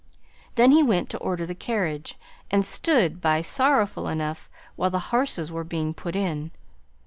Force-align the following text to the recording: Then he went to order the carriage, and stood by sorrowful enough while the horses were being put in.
Then 0.55 0.71
he 0.71 0.81
went 0.81 1.11
to 1.11 1.19
order 1.19 1.45
the 1.45 1.53
carriage, 1.53 2.17
and 2.49 2.65
stood 2.65 3.21
by 3.21 3.43
sorrowful 3.43 4.07
enough 4.07 4.49
while 4.75 4.89
the 4.89 4.97
horses 5.13 5.51
were 5.51 5.63
being 5.63 5.93
put 5.93 6.15
in. 6.15 6.49